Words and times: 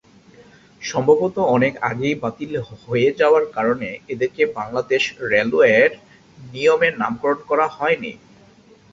সম্ভবত 0.81 1.35
অনেক 1.55 1.73
আগেই 1.89 2.15
বাতিল 2.23 2.51
হয়ে 2.81 3.09
যাওয়ার 3.19 3.45
কারণে 3.55 3.89
এদেরকে 4.09 4.43
বাংলাদেশ 4.57 5.03
রেলওয়ের 5.31 5.91
নিয়মে 6.47 6.89
নামকরণ 7.01 7.39
করা 7.49 7.65
হয়নি। 7.77 8.13